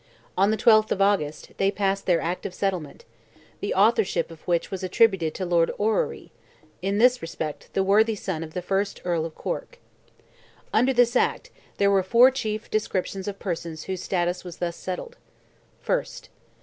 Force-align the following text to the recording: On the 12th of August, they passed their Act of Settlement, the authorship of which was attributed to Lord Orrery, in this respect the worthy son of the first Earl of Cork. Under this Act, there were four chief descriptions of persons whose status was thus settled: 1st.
On 0.35 0.49
the 0.49 0.57
12th 0.57 0.91
of 0.91 0.99
August, 0.99 1.51
they 1.57 1.69
passed 1.69 2.07
their 2.07 2.19
Act 2.19 2.47
of 2.47 2.55
Settlement, 2.55 3.05
the 3.59 3.75
authorship 3.75 4.31
of 4.31 4.41
which 4.47 4.71
was 4.71 4.81
attributed 4.83 5.35
to 5.35 5.45
Lord 5.45 5.69
Orrery, 5.77 6.31
in 6.81 6.97
this 6.97 7.21
respect 7.21 7.71
the 7.73 7.83
worthy 7.83 8.15
son 8.15 8.43
of 8.43 8.55
the 8.55 8.63
first 8.63 8.99
Earl 9.05 9.27
of 9.27 9.35
Cork. 9.35 9.77
Under 10.73 10.91
this 10.91 11.15
Act, 11.15 11.51
there 11.77 11.91
were 11.91 12.01
four 12.01 12.31
chief 12.31 12.67
descriptions 12.71 13.27
of 13.27 13.37
persons 13.37 13.83
whose 13.83 14.01
status 14.01 14.43
was 14.43 14.57
thus 14.57 14.75
settled: 14.75 15.17
1st. 15.85 16.29